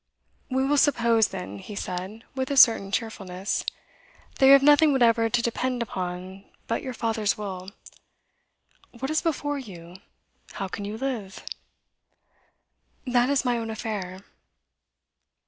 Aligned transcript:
'We 0.49 0.65
will 0.65 0.77
suppose 0.79 1.27
then,' 1.27 1.59
he 1.59 1.75
said, 1.75 2.23
with 2.33 2.49
a 2.49 2.57
certain 2.57 2.91
cheerfulness, 2.91 3.63
'that 4.39 4.45
you 4.47 4.51
have 4.53 4.63
nothing 4.63 4.91
whatever 4.91 5.29
to 5.29 5.41
depend 5.43 5.83
upon 5.83 6.43
but 6.65 6.81
your 6.81 6.95
father's 6.95 7.37
will. 7.37 7.69
What 8.97 9.11
is 9.11 9.21
before 9.21 9.59
you? 9.59 9.97
How 10.53 10.67
can 10.67 10.85
you 10.85 10.97
live?' 10.97 11.43
'That 13.05 13.29
is 13.29 13.45
my 13.45 13.59
own 13.59 13.69
affair. 13.69 14.21